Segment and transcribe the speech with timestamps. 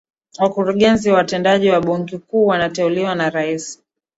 [0.39, 3.79] wakurugenzi watendaji wa benki kuu wanateuliwa na raisi